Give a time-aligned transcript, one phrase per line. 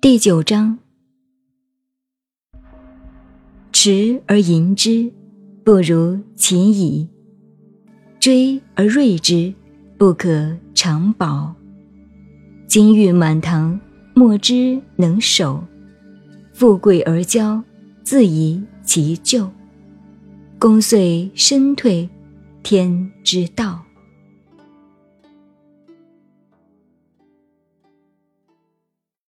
[0.00, 0.78] 第九章。
[3.72, 5.12] 持而盈之
[5.62, 7.08] 不如其已
[8.18, 9.54] 追而锐之
[9.96, 11.54] 不可长保。
[12.66, 13.78] 金玉满堂
[14.14, 15.62] 莫之能守
[16.52, 17.62] 富贵而骄
[18.02, 19.48] 自遗其咎。
[20.58, 22.08] 功遂身退
[22.62, 23.87] 天之道。